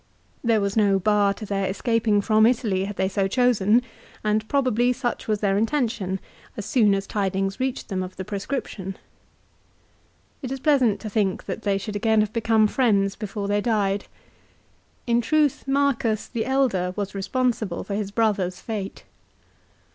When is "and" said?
4.23-4.49